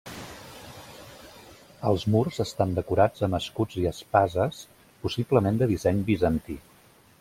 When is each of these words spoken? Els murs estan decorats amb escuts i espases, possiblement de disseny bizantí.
Els 1.89 2.05
murs 2.15 2.41
estan 2.45 2.73
decorats 2.79 3.27
amb 3.29 3.39
escuts 3.41 3.79
i 3.83 3.87
espases, 3.93 4.67
possiblement 5.05 5.63
de 5.63 5.71
disseny 5.75 6.05
bizantí. 6.13 6.63